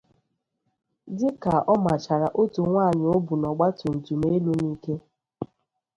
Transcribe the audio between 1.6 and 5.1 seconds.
ọ machara otu nwaanyị o bu n'ọgbaatumtum elu n'ike.